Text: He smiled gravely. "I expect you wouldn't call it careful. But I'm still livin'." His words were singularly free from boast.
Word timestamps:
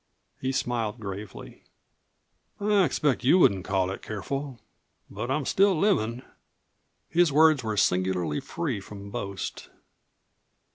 He 0.39 0.51
smiled 0.51 0.99
gravely. 0.99 1.63
"I 2.59 2.85
expect 2.85 3.23
you 3.23 3.37
wouldn't 3.37 3.65
call 3.65 3.91
it 3.91 4.01
careful. 4.01 4.59
But 5.11 5.29
I'm 5.29 5.45
still 5.45 5.77
livin'." 5.77 6.23
His 7.07 7.31
words 7.31 7.63
were 7.63 7.77
singularly 7.77 8.39
free 8.39 8.79
from 8.79 9.11
boast. 9.11 9.69